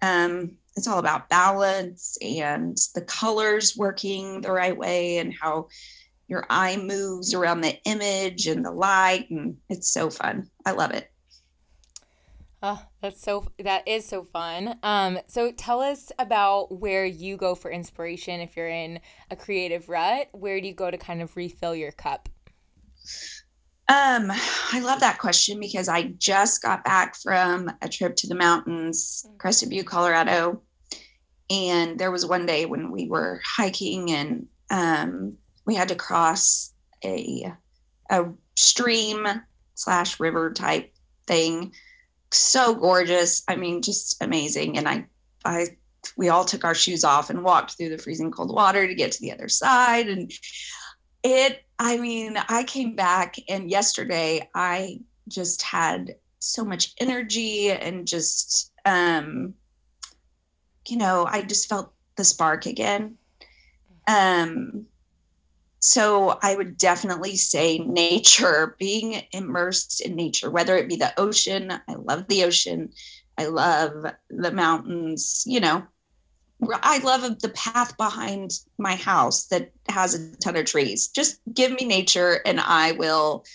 Um, 0.00 0.56
it's 0.78 0.86
all 0.86 1.00
about 1.00 1.28
balance 1.28 2.16
and 2.22 2.78
the 2.94 3.02
colors 3.02 3.76
working 3.76 4.40
the 4.40 4.52
right 4.52 4.76
way 4.76 5.18
and 5.18 5.34
how 5.34 5.68
your 6.28 6.46
eye 6.50 6.76
moves 6.76 7.34
around 7.34 7.62
the 7.62 7.76
image 7.84 8.46
and 8.46 8.64
the 8.64 8.70
light 8.70 9.28
and 9.30 9.56
it's 9.68 9.88
so 9.88 10.08
fun 10.08 10.48
i 10.64 10.70
love 10.70 10.92
it 10.92 11.10
Oh, 12.60 12.82
that's 13.00 13.22
so 13.22 13.46
that 13.60 13.86
is 13.86 14.04
so 14.04 14.24
fun. 14.24 14.76
Um, 14.82 15.20
so 15.28 15.52
tell 15.52 15.80
us 15.80 16.10
about 16.18 16.80
where 16.80 17.04
you 17.04 17.36
go 17.36 17.54
for 17.54 17.70
inspiration 17.70 18.40
if 18.40 18.56
you're 18.56 18.68
in 18.68 19.00
a 19.30 19.36
creative 19.36 19.88
rut. 19.88 20.28
Where 20.32 20.60
do 20.60 20.66
you 20.66 20.74
go 20.74 20.90
to 20.90 20.98
kind 20.98 21.22
of 21.22 21.36
refill 21.36 21.76
your 21.76 21.92
cup? 21.92 22.28
Um, 23.88 24.30
I 24.72 24.80
love 24.82 25.00
that 25.00 25.18
question 25.18 25.60
because 25.60 25.88
I 25.88 26.14
just 26.18 26.60
got 26.60 26.84
back 26.84 27.16
from 27.16 27.70
a 27.80 27.88
trip 27.88 28.16
to 28.16 28.26
the 28.26 28.34
mountains, 28.34 29.24
mm. 29.26 29.38
Crested 29.38 29.70
Butte, 29.70 29.86
Colorado. 29.86 30.60
And 31.48 31.98
there 31.98 32.10
was 32.10 32.26
one 32.26 32.44
day 32.44 32.66
when 32.66 32.90
we 32.90 33.08
were 33.08 33.40
hiking 33.56 34.10
and 34.10 34.46
um, 34.70 35.38
we 35.64 35.74
had 35.74 35.88
to 35.88 35.94
cross 35.94 36.74
a 37.04 37.52
a 38.10 38.24
stream 38.56 39.26
slash 39.74 40.18
river 40.18 40.52
type 40.52 40.92
thing 41.26 41.72
so 42.30 42.74
gorgeous. 42.74 43.42
I 43.48 43.56
mean, 43.56 43.82
just 43.82 44.22
amazing. 44.22 44.78
And 44.78 44.88
I, 44.88 45.06
I, 45.44 45.68
we 46.16 46.28
all 46.28 46.44
took 46.44 46.64
our 46.64 46.74
shoes 46.74 47.04
off 47.04 47.30
and 47.30 47.42
walked 47.44 47.76
through 47.76 47.90
the 47.90 47.98
freezing 47.98 48.30
cold 48.30 48.54
water 48.54 48.86
to 48.86 48.94
get 48.94 49.12
to 49.12 49.20
the 49.20 49.32
other 49.32 49.48
side. 49.48 50.08
And 50.08 50.30
it, 51.22 51.64
I 51.78 51.98
mean, 51.98 52.38
I 52.48 52.64
came 52.64 52.94
back 52.94 53.36
and 53.48 53.70
yesterday 53.70 54.48
I 54.54 55.00
just 55.28 55.62
had 55.62 56.16
so 56.38 56.64
much 56.64 56.94
energy 56.98 57.70
and 57.70 58.06
just, 58.06 58.72
um, 58.84 59.54
you 60.86 60.96
know, 60.96 61.26
I 61.28 61.42
just 61.42 61.68
felt 61.68 61.92
the 62.16 62.24
spark 62.24 62.66
again. 62.66 63.16
Um, 64.06 64.86
so 65.88 66.38
I 66.42 66.54
would 66.54 66.76
definitely 66.76 67.36
say 67.36 67.78
nature, 67.78 68.76
being 68.78 69.22
immersed 69.32 70.02
in 70.02 70.14
nature, 70.14 70.50
whether 70.50 70.76
it 70.76 70.86
be 70.88 70.96
the 70.96 71.18
ocean. 71.18 71.72
I 71.72 71.94
love 71.94 72.28
the 72.28 72.44
ocean. 72.44 72.90
I 73.38 73.46
love 73.46 74.04
the 74.28 74.52
mountains, 74.52 75.44
you 75.46 75.60
know. 75.60 75.82
I 76.70 76.98
love 76.98 77.38
the 77.38 77.48
path 77.50 77.96
behind 77.96 78.50
my 78.78 78.96
house 78.96 79.46
that 79.46 79.70
has 79.88 80.14
a 80.14 80.36
ton 80.36 80.56
of 80.56 80.66
trees. 80.66 81.08
Just 81.08 81.40
give 81.54 81.72
me 81.72 81.86
nature 81.86 82.42
and 82.44 82.60
I 82.60 82.92
will, 82.92 83.46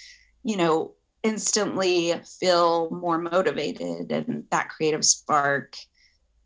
you 0.44 0.58
know, 0.58 0.94
instantly 1.22 2.14
feel 2.40 2.90
more 2.90 3.20
motivated 3.20 4.12
and 4.12 4.46
that 4.50 4.70
creative 4.70 5.06
spark 5.06 5.76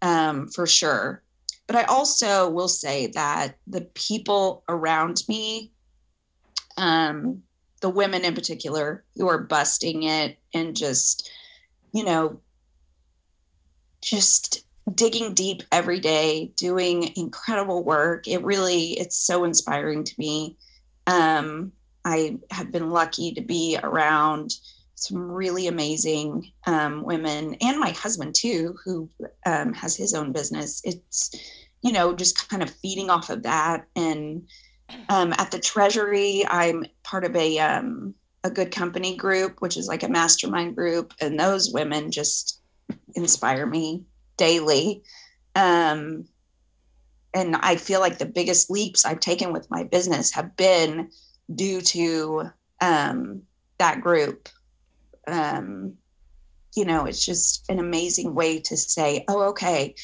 um, 0.01 0.49
for 0.49 0.67
sure. 0.67 1.23
But 1.67 1.77
I 1.77 1.83
also 1.83 2.49
will 2.49 2.67
say 2.67 3.07
that 3.07 3.55
the 3.67 3.81
people 3.93 4.63
around 4.67 5.23
me, 5.29 5.73
um, 6.77 7.43
the 7.81 7.89
women 7.89 8.23
in 8.23 8.33
particular, 8.33 9.03
who 9.15 9.27
are 9.27 9.37
busting 9.37 10.03
it 10.03 10.37
and 10.53 10.75
just, 10.75 11.29
you 11.91 12.03
know, 12.03 12.39
just 14.01 14.63
digging 14.93 15.33
deep 15.33 15.63
every 15.71 15.99
day, 15.99 16.51
doing 16.55 17.11
incredible 17.15 17.83
work. 17.83 18.27
It 18.27 18.43
really, 18.43 18.99
it's 18.99 19.17
so 19.17 19.43
inspiring 19.43 20.03
to 20.03 20.13
me. 20.17 20.55
Um, 21.07 21.71
I 22.05 22.37
have 22.51 22.71
been 22.71 22.89
lucky 22.89 23.33
to 23.33 23.41
be 23.41 23.77
around 23.83 24.55
some 24.95 25.29
really 25.29 25.67
amazing 25.67 26.51
um, 26.65 27.03
women 27.03 27.55
and 27.61 27.79
my 27.79 27.91
husband 27.91 28.33
too, 28.33 28.75
who 28.83 29.09
um, 29.45 29.73
has 29.73 29.95
his 29.95 30.13
own 30.13 30.31
business. 30.31 30.81
It's 30.83 31.31
you 31.81 31.91
know, 31.91 32.13
just 32.13 32.49
kind 32.49 32.63
of 32.63 32.69
feeding 32.69 33.09
off 33.09 33.29
of 33.29 33.43
that. 33.43 33.85
And 33.95 34.47
um, 35.09 35.33
at 35.37 35.51
the 35.51 35.59
Treasury, 35.59 36.43
I'm 36.47 36.85
part 37.03 37.23
of 37.25 37.35
a 37.35 37.59
um, 37.59 38.13
a 38.43 38.49
good 38.49 38.71
company 38.71 39.15
group, 39.15 39.61
which 39.61 39.77
is 39.77 39.87
like 39.87 40.03
a 40.03 40.09
mastermind 40.09 40.75
group, 40.75 41.13
and 41.21 41.39
those 41.39 41.71
women 41.71 42.11
just 42.11 42.61
inspire 43.15 43.65
me 43.65 44.03
daily. 44.37 45.03
Um, 45.55 46.25
and 47.33 47.55
I 47.57 47.75
feel 47.75 47.99
like 47.99 48.17
the 48.17 48.25
biggest 48.25 48.69
leaps 48.69 49.05
I've 49.05 49.19
taken 49.19 49.51
with 49.51 49.69
my 49.69 49.83
business 49.83 50.33
have 50.33 50.55
been 50.55 51.09
due 51.53 51.81
to 51.81 52.49
um, 52.81 53.43
that 53.79 54.01
group. 54.01 54.49
Um, 55.27 55.95
you 56.75 56.85
know, 56.85 57.05
it's 57.05 57.25
just 57.25 57.65
an 57.69 57.79
amazing 57.79 58.33
way 58.33 58.59
to 58.61 58.77
say, 58.77 59.25
oh, 59.27 59.41
okay, 59.49 59.95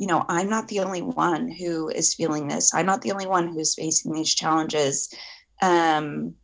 you 0.00 0.06
know, 0.06 0.24
I'm 0.30 0.48
not 0.48 0.68
the 0.68 0.80
only 0.80 1.02
one 1.02 1.50
who 1.50 1.90
is 1.90 2.14
feeling 2.14 2.48
this. 2.48 2.74
I'm 2.74 2.86
not 2.86 3.02
the 3.02 3.12
only 3.12 3.26
one 3.26 3.48
who's 3.48 3.74
facing 3.74 4.14
these 4.14 4.34
challenges. 4.34 5.14
Um, 5.60 6.36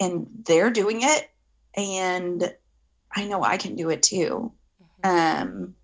and 0.00 0.26
they're 0.44 0.72
doing 0.72 0.98
it. 1.02 1.30
And 1.76 2.52
I 3.14 3.24
know 3.26 3.44
I 3.44 3.56
can 3.56 3.76
do 3.76 3.90
it 3.90 4.02
too. 4.02 4.52
Mm-hmm. 5.04 5.48
Um, 5.48 5.74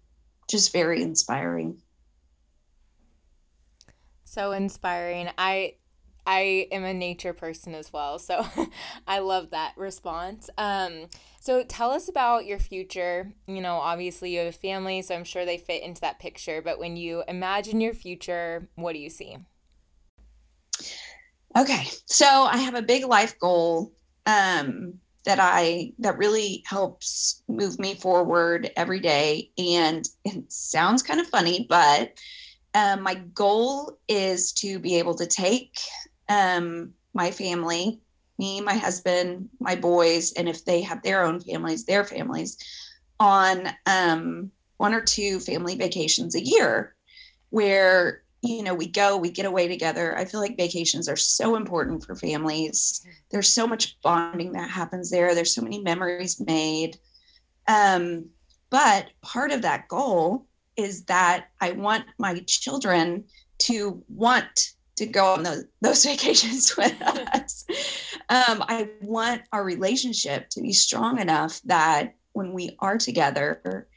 just 0.51 0.73
very 0.73 1.03
inspiring. 1.03 1.81
So 4.25 4.51
inspiring. 4.51 5.31
I 5.39 5.75
I 6.27 6.69
am 6.73 6.85
a 6.85 6.95
nature 6.95 7.33
person 7.33 7.75
as 7.75 7.93
well, 7.93 8.19
so 8.19 8.47
I 9.07 9.19
love 9.19 9.51
that 9.51 9.75
response. 9.77 10.49
Um, 10.57 11.07
so 11.41 11.63
tell 11.65 11.91
us 11.91 12.09
about 12.09 12.47
your 12.47 12.59
future. 12.59 13.33
You 13.47 13.61
know, 13.61 13.77
obviously 13.77 14.33
you 14.33 14.39
have 14.41 14.49
a 14.49 14.53
family, 14.53 15.03
so 15.03 15.15
I'm 15.15 15.25
sure 15.25 15.45
they 15.45 15.59
fit 15.59 15.83
into 15.83 16.01
that 16.01 16.19
picture. 16.19 16.63
But 16.63 16.79
when 16.79 16.97
you 16.97 17.23
imagine 17.29 17.81
your 17.81 17.95
future, 17.95 18.69
what 18.77 18.95
do 18.95 18.99
you 18.99 19.11
see? 19.11 19.37
Okay, 21.57 21.87
so 22.07 22.27
I 22.27 22.57
have 22.57 22.75
a 22.75 22.83
big 22.83 23.05
life 23.05 23.39
goal 23.39 23.93
um, 24.27 24.95
that 25.25 25.39
I 25.41 25.93
that 25.99 26.19
really 26.19 26.65
helps 26.67 27.43
move 27.49 27.79
me 27.79 27.95
forward 27.95 28.71
every 28.77 29.01
day, 29.01 29.51
and 29.57 30.09
it 30.25 30.51
sounds 30.51 31.03
kind 31.03 31.21
of 31.21 31.27
funny, 31.29 31.67
but 31.69 32.15
um, 32.75 33.03
my 33.03 33.15
goal 33.15 33.99
is 34.09 34.53
to 34.55 34.81
be 34.81 34.99
able 34.99 35.15
to 35.15 35.27
take 35.27 35.79
um, 36.29 36.93
my 37.13 37.31
family, 37.31 38.01
me, 38.39 38.61
my 38.61 38.75
husband, 38.75 39.49
my 39.61 39.77
boys, 39.77 40.33
and 40.33 40.49
if 40.49 40.65
they 40.65 40.83
have 40.83 41.03
their 41.03 41.23
own 41.25 41.41
families, 41.41 41.85
their 41.85 42.05
families, 42.05 42.57
on 43.21 43.69
um, 43.87 44.51
one 44.79 44.95
or 44.95 45.01
two 45.01 45.39
family 45.41 45.77
vacations 45.77 46.35
a 46.35 46.45
year 46.45 46.95
where 47.51 48.23
you 48.43 48.63
know 48.63 48.75
we 48.75 48.89
go 48.89 49.17
we 49.17 49.31
get 49.31 49.47
away 49.47 49.69
together. 49.69 50.19
I 50.19 50.25
feel 50.25 50.41
like 50.41 50.57
vacations 50.57 51.09
are 51.09 51.17
so 51.17 51.57
important 51.57 52.05
for 52.05 52.17
families. 52.17 53.07
There's 53.31 53.49
so 53.49 53.67
much 53.67 54.01
bonding 54.03 54.53
that 54.53 54.71
happens 54.71 55.11
there. 55.11 55.35
There's 55.35 55.55
so 55.55 55.63
many 55.63 55.81
memories 55.81 56.41
made. 56.41 56.99
Um, 57.69 58.27
but 58.71 59.11
part 59.23 59.53
of 59.53 59.63
that 59.63 59.89
goal 59.89 60.47
is 60.77 61.05
that 61.05 61.47
i 61.61 61.71
want 61.73 62.05
my 62.19 62.41
children 62.47 63.25
to 63.59 64.03
want 64.09 64.73
to 64.97 65.07
go 65.07 65.27
on 65.27 65.43
those, 65.43 65.65
those 65.81 66.05
vacations 66.07 66.77
with 66.77 67.01
us. 67.03 67.65
Um, 68.29 68.65
I 68.69 68.89
want 69.03 69.43
our 69.53 69.65
relationship 69.65 70.49
to 70.51 70.61
be 70.61 70.73
strong 70.73 71.21
enough 71.21 71.61
that 71.65 72.15
when 72.33 72.53
we 72.53 72.77
are 72.81 72.99
together, 72.99 73.89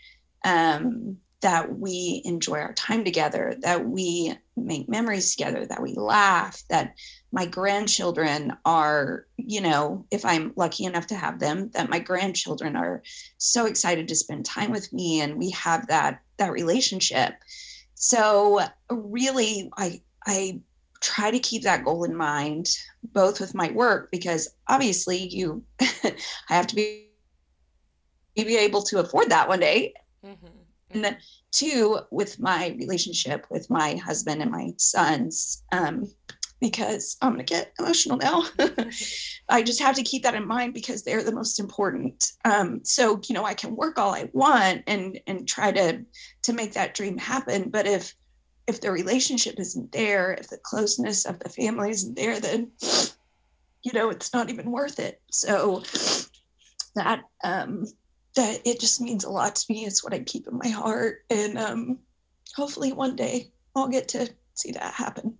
um, 0.45 1.17
that 1.41 1.77
we 1.77 2.21
enjoy 2.25 2.59
our 2.59 2.73
time 2.73 3.03
together, 3.03 3.55
that 3.61 3.85
we 3.85 4.33
make 4.55 4.89
memories 4.89 5.35
together, 5.35 5.65
that 5.67 5.81
we 5.81 5.93
laugh, 5.93 6.63
that 6.69 6.95
my 7.31 7.45
grandchildren 7.45 8.57
are, 8.65 9.27
you 9.37 9.61
know, 9.61 10.05
if 10.09 10.25
I'm 10.25 10.53
lucky 10.55 10.85
enough 10.85 11.07
to 11.07 11.15
have 11.15 11.39
them, 11.39 11.69
that 11.73 11.89
my 11.89 11.99
grandchildren 11.99 12.75
are 12.75 13.03
so 13.37 13.65
excited 13.65 14.07
to 14.07 14.15
spend 14.15 14.45
time 14.45 14.71
with 14.71 14.91
me 14.91 15.21
and 15.21 15.37
we 15.37 15.51
have 15.51 15.87
that 15.87 16.21
that 16.37 16.51
relationship. 16.51 17.35
So 17.93 18.61
really 18.89 19.69
I 19.77 20.01
I 20.25 20.61
try 21.01 21.31
to 21.31 21.39
keep 21.39 21.63
that 21.63 21.83
goal 21.83 22.03
in 22.03 22.15
mind, 22.15 22.69
both 23.13 23.39
with 23.39 23.55
my 23.55 23.71
work, 23.71 24.09
because 24.11 24.49
obviously 24.67 25.17
you, 25.17 25.63
I 25.81 26.13
have 26.47 26.67
to 26.67 26.75
be, 26.75 27.09
be 28.35 28.57
able 28.57 28.81
to 28.83 28.99
afford 28.99 29.29
that 29.29 29.47
one 29.47 29.59
day. 29.59 29.93
Mm-hmm. 30.25 30.47
And 30.91 31.03
then 31.03 31.17
two, 31.51 31.99
with 32.11 32.39
my 32.39 32.75
relationship 32.79 33.45
with 33.49 33.69
my 33.69 33.95
husband 33.95 34.41
and 34.41 34.51
my 34.51 34.71
sons, 34.77 35.63
um, 35.71 36.07
because 36.59 37.17
I'm 37.21 37.33
going 37.33 37.45
to 37.45 37.53
get 37.53 37.73
emotional 37.77 38.17
now. 38.17 38.45
I 39.49 39.61
just 39.61 39.81
have 39.81 39.95
to 39.95 40.03
keep 40.03 40.23
that 40.23 40.33
in 40.33 40.47
mind 40.47 40.73
because 40.73 41.03
they're 41.03 41.23
the 41.23 41.31
most 41.31 41.59
important. 41.59 42.31
Um, 42.45 42.81
so, 42.83 43.21
you 43.27 43.35
know, 43.35 43.45
I 43.45 43.53
can 43.53 43.75
work 43.75 43.99
all 43.99 44.13
I 44.13 44.29
want 44.33 44.83
and, 44.87 45.19
and 45.27 45.47
try 45.47 45.71
to, 45.71 46.03
to 46.43 46.53
make 46.53 46.73
that 46.73 46.95
dream 46.95 47.17
happen. 47.17 47.69
But 47.69 47.85
if, 47.85 48.15
if 48.67 48.81
the 48.81 48.91
relationship 48.91 49.59
isn't 49.59 49.91
there, 49.91 50.33
if 50.33 50.49
the 50.49 50.57
closeness 50.57 51.25
of 51.25 51.39
the 51.39 51.49
family 51.49 51.89
isn't 51.89 52.15
there, 52.15 52.39
then 52.39 52.71
you 53.83 53.93
know 53.93 54.09
it's 54.09 54.33
not 54.33 54.49
even 54.49 54.71
worth 54.71 54.99
it. 54.99 55.21
So 55.31 55.83
that 56.95 57.21
um, 57.43 57.85
that 58.35 58.61
it 58.65 58.79
just 58.79 59.01
means 59.01 59.23
a 59.23 59.29
lot 59.29 59.55
to 59.55 59.73
me. 59.73 59.85
It's 59.85 60.03
what 60.03 60.13
I 60.13 60.19
keep 60.19 60.47
in 60.47 60.57
my 60.57 60.69
heart, 60.69 61.23
and 61.29 61.57
um, 61.57 61.99
hopefully 62.55 62.91
one 62.91 63.15
day 63.15 63.51
I'll 63.75 63.87
get 63.87 64.09
to 64.09 64.29
see 64.53 64.71
that 64.71 64.93
happen. 64.93 65.37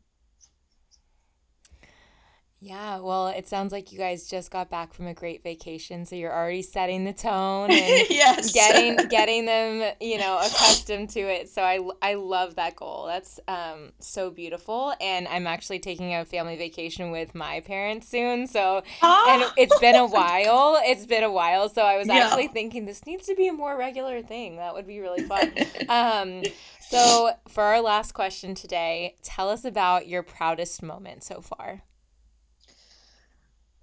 Yeah, 2.60 3.02
well, 3.02 3.28
it 3.28 3.48
sounds 3.48 3.72
like 3.72 3.92
you 3.92 4.00
guys 4.00 4.28
just 4.28 4.50
got 4.50 4.72
back 4.72 4.92
from 4.92 5.06
a 5.06 5.14
great 5.14 5.44
vacation, 5.44 6.06
so 6.06 6.16
you're 6.16 6.34
already 6.34 6.64
setting 6.64 7.04
the 7.04 7.14
tone 7.14 7.70
and 7.70 8.06
yes. 8.10 8.52
getting 8.52 8.96
getting 9.10 9.46
them, 9.46 9.94
you 10.02 10.18
know, 10.18 10.40
accustomed 10.40 11.12
to 11.12 11.20
it. 11.20 11.50
So 11.50 11.62
I, 11.62 11.80
I 12.02 12.16
love 12.16 12.56
that 12.56 12.76
goal. 12.76 13.06
That's 13.06 13.40
um, 13.48 13.92
so 14.00 14.32
beautiful, 14.32 14.96
and 15.00 15.28
I'm 15.28 15.46
actually 15.46 15.78
taking 15.78 16.16
a 16.16 16.26
family 16.26 16.56
vacation 16.56 17.12
with 17.12 17.36
my 17.36 17.60
parents 17.60 18.10
soon. 18.10 18.48
So 18.48 18.82
oh. 19.04 19.28
and 19.30 19.54
it's 19.56 19.78
been 19.80 19.96
a 19.96 20.06
while. 20.08 20.80
It's 20.84 21.06
been 21.06 21.24
a 21.24 21.32
while. 21.32 21.70
So 21.70 21.84
I 21.84 21.98
was 21.98 22.08
yeah. 22.08 22.16
actually 22.16 22.48
thinking 22.48 22.86
this 22.86 23.06
needs 23.06 23.28
to 23.28 23.36
be 23.36 23.48
a 23.48 23.54
more 23.54 23.78
regular 23.78 24.24
thing. 24.24 24.56
That 24.56 24.74
would 24.74 24.88
be 24.88 25.00
really 25.00 25.24
fun. 25.26 25.54
um, 25.90 26.42
so 26.90 27.34
for 27.48 27.62
our 27.62 27.82
last 27.82 28.14
question 28.14 28.56
today, 28.56 29.16
tell 29.22 29.48
us 29.48 29.64
about 29.64 30.08
your 30.08 30.24
proudest 30.24 30.82
moment 30.82 31.24
so 31.24 31.40
far. 31.42 31.84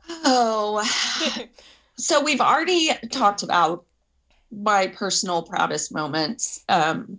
Oh, 0.09 0.83
so 1.97 2.23
we've 2.23 2.41
already 2.41 2.91
talked 3.11 3.43
about 3.43 3.85
my 4.51 4.87
personal 4.89 5.43
proudest 5.43 5.93
moments 5.93 6.63
um, 6.69 7.19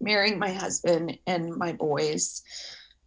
marrying 0.00 0.38
my 0.38 0.52
husband 0.52 1.18
and 1.26 1.54
my 1.56 1.72
boys 1.72 2.42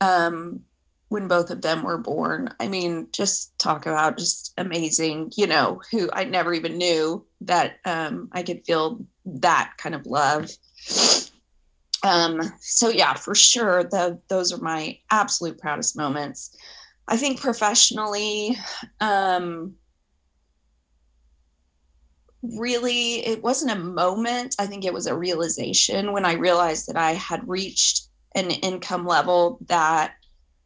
um, 0.01 0.61
when 1.09 1.27
both 1.27 1.49
of 1.49 1.61
them 1.61 1.83
were 1.83 1.97
born. 1.97 2.53
I 2.59 2.67
mean, 2.67 3.07
just 3.11 3.57
talk 3.59 3.85
about 3.85 4.17
just 4.17 4.53
amazing, 4.57 5.31
you 5.35 5.47
know, 5.47 5.81
who 5.91 6.09
I 6.13 6.23
never 6.23 6.53
even 6.53 6.77
knew 6.77 7.25
that 7.41 7.77
um, 7.85 8.29
I 8.31 8.43
could 8.43 8.65
feel 8.65 9.05
that 9.25 9.73
kind 9.77 9.95
of 9.95 10.05
love. 10.05 10.49
Um, 12.03 12.41
so 12.59 12.89
yeah, 12.89 13.13
for 13.13 13.33
sure, 13.33 13.83
the, 13.83 14.19
those 14.27 14.51
are 14.51 14.61
my 14.61 14.99
absolute 15.09 15.57
proudest 15.57 15.95
moments. 15.95 16.55
I 17.07 17.17
think 17.17 17.41
professionally, 17.41 18.57
um, 19.01 19.75
really, 22.41 23.25
it 23.25 23.43
wasn't 23.43 23.71
a 23.71 23.79
moment. 23.79 24.55
I 24.59 24.65
think 24.65 24.85
it 24.85 24.93
was 24.93 25.07
a 25.07 25.15
realization 25.15 26.11
when 26.11 26.25
I 26.25 26.33
realized 26.33 26.87
that 26.87 26.97
I 26.97 27.11
had 27.13 27.47
reached 27.47 28.07
an 28.35 28.51
income 28.51 29.05
level 29.05 29.59
that 29.67 30.15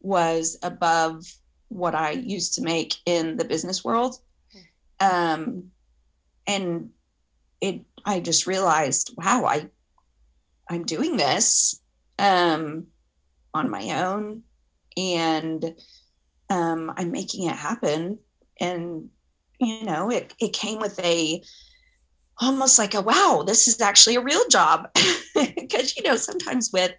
was 0.00 0.58
above 0.62 1.24
what 1.68 1.94
I 1.94 2.12
used 2.12 2.54
to 2.54 2.62
make 2.62 2.94
in 3.04 3.36
the 3.36 3.44
business 3.44 3.84
world. 3.84 4.20
Um, 5.00 5.70
and 6.46 6.90
it, 7.60 7.82
I 8.04 8.20
just 8.20 8.46
realized, 8.46 9.14
wow, 9.16 9.44
I, 9.44 9.68
I'm 10.68 10.84
doing 10.84 11.16
this 11.16 11.80
um, 12.18 12.86
on 13.52 13.70
my 13.70 14.04
own. 14.04 14.42
And 14.96 15.74
um, 16.50 16.92
I'm 16.96 17.10
making 17.12 17.48
it 17.48 17.56
happen. 17.56 18.18
And, 18.60 19.10
you 19.60 19.84
know, 19.84 20.10
it, 20.10 20.34
it 20.40 20.52
came 20.52 20.78
with 20.78 20.98
a 21.00 21.42
almost 22.40 22.78
like 22.78 22.94
a 22.94 23.00
wow, 23.00 23.42
this 23.46 23.66
is 23.66 23.80
actually 23.80 24.16
a 24.16 24.20
real 24.20 24.46
job. 24.48 24.88
Because, 25.34 25.96
you 25.96 26.02
know, 26.02 26.16
sometimes 26.16 26.70
with 26.72 26.92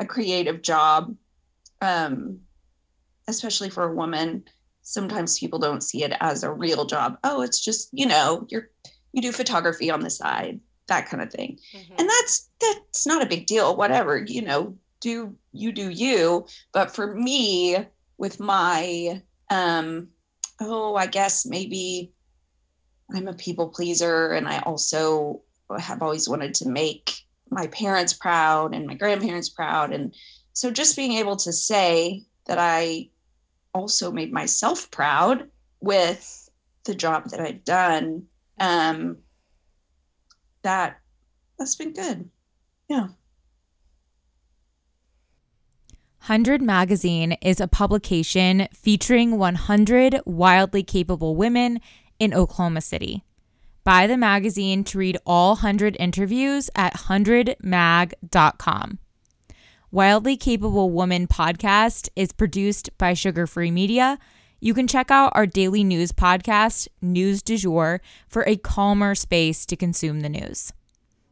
a 0.00 0.06
creative 0.06 0.62
job, 0.62 1.14
um, 1.82 2.38
especially 3.28 3.68
for 3.68 3.84
a 3.84 3.94
woman, 3.94 4.44
sometimes 4.80 5.38
people 5.38 5.58
don't 5.58 5.82
see 5.82 6.04
it 6.04 6.14
as 6.20 6.42
a 6.42 6.50
real 6.50 6.86
job. 6.86 7.18
Oh, 7.22 7.42
it's 7.42 7.62
just, 7.62 7.90
you 7.92 8.06
know, 8.06 8.46
you're 8.48 8.70
you 9.12 9.20
do 9.20 9.32
photography 9.32 9.90
on 9.90 10.00
the 10.00 10.10
side, 10.10 10.60
that 10.86 11.06
kind 11.06 11.22
of 11.22 11.30
thing. 11.30 11.58
Mm-hmm. 11.74 11.94
And 11.98 12.08
that's 12.08 12.48
that's 12.60 13.06
not 13.06 13.22
a 13.22 13.28
big 13.28 13.46
deal, 13.46 13.76
whatever, 13.76 14.16
you 14.16 14.42
know, 14.42 14.76
do 15.00 15.36
you 15.52 15.72
do 15.72 15.90
you. 15.90 16.46
But 16.72 16.94
for 16.94 17.14
me, 17.14 17.76
with 18.18 18.40
my 18.40 19.22
um, 19.50 20.08
oh, 20.60 20.94
I 20.94 21.06
guess 21.06 21.44
maybe 21.44 22.12
I'm 23.14 23.28
a 23.28 23.34
people 23.34 23.68
pleaser, 23.68 24.32
and 24.32 24.48
I 24.48 24.60
also 24.60 25.42
have 25.78 26.02
always 26.02 26.28
wanted 26.28 26.54
to 26.54 26.68
make 26.68 27.12
my 27.50 27.66
parents 27.68 28.12
proud 28.12 28.74
and 28.74 28.86
my 28.86 28.94
grandparents 28.94 29.48
proud, 29.48 29.92
and 29.92 30.14
so 30.52 30.70
just 30.70 30.96
being 30.96 31.12
able 31.12 31.36
to 31.36 31.52
say 31.52 32.24
that 32.46 32.58
I 32.58 33.08
also 33.74 34.10
made 34.10 34.32
myself 34.32 34.90
proud 34.90 35.48
with 35.80 36.48
the 36.84 36.94
job 36.94 37.30
that 37.30 37.40
I've 37.40 37.64
done. 37.64 38.26
Um, 38.58 39.18
that 40.62 40.98
that's 41.58 41.74
been 41.74 41.92
good. 41.92 42.28
Yeah. 42.88 43.08
100 46.26 46.62
Magazine 46.62 47.32
is 47.42 47.60
a 47.60 47.66
publication 47.66 48.68
featuring 48.72 49.38
100 49.38 50.20
wildly 50.24 50.84
capable 50.84 51.34
women 51.34 51.80
in 52.20 52.32
Oklahoma 52.32 52.80
City. 52.80 53.24
Buy 53.82 54.06
the 54.06 54.16
magazine 54.16 54.84
to 54.84 54.98
read 54.98 55.18
all 55.26 55.54
100 55.54 55.96
interviews 55.98 56.70
at 56.76 56.94
100mag.com. 56.94 58.98
Wildly 59.90 60.36
Capable 60.36 60.90
Woman 60.90 61.26
podcast 61.26 62.08
is 62.14 62.30
produced 62.30 62.96
by 62.98 63.14
Sugarfree 63.14 63.72
Media. 63.72 64.16
You 64.60 64.74
can 64.74 64.86
check 64.86 65.10
out 65.10 65.32
our 65.34 65.44
daily 65.44 65.82
news 65.82 66.12
podcast, 66.12 66.86
News 67.00 67.42
du 67.42 67.56
Jour, 67.56 68.00
for 68.28 68.44
a 68.46 68.54
calmer 68.54 69.16
space 69.16 69.66
to 69.66 69.74
consume 69.74 70.20
the 70.20 70.28
news. 70.28 70.72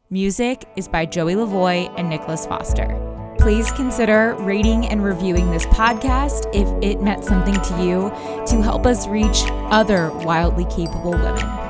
Music 0.09 0.65
is 0.75 0.89
by 0.89 1.05
Joey 1.05 1.35
LoVoi 1.35 1.97
and 1.97 2.09
Nicholas 2.09 2.45
Foster 2.45 3.10
please 3.41 3.71
consider 3.71 4.35
rating 4.39 4.85
and 4.87 5.03
reviewing 5.03 5.49
this 5.49 5.65
podcast 5.65 6.47
if 6.53 6.67
it 6.83 7.01
meant 7.01 7.23
something 7.25 7.55
to 7.55 7.83
you 7.83 8.09
to 8.45 8.61
help 8.61 8.85
us 8.85 9.07
reach 9.07 9.43
other 9.71 10.11
wildly 10.23 10.65
capable 10.65 11.11
women. 11.11 11.60